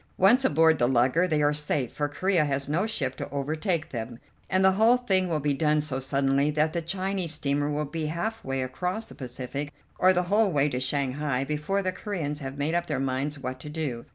[0.17, 4.17] 'Once aboard the lugger' they are safe, for Corea has no ship to overtake them,
[4.49, 8.07] and the whole thing will be done so suddenly that the Chinese steamer will be
[8.07, 12.57] half way across the Pacific, or the whole way to Shanghai, before the Coreans have
[12.57, 14.03] made up their minds what to do.